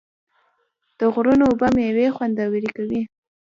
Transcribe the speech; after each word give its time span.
د 0.99 1.01
غرونو 1.13 1.43
اوبه 1.51 1.67
میوې 1.75 2.07
خوندورې 2.15 2.69
کوي. 2.77 3.01